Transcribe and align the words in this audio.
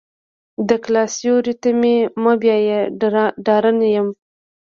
د 0.67 0.69
کلا 0.83 1.03
سیوري 1.15 1.53
ته 1.61 1.69
مې 1.79 1.95
مه 2.23 2.33
بیایه 2.41 2.79
ډارنه 3.45 3.87
یم. 3.95 4.07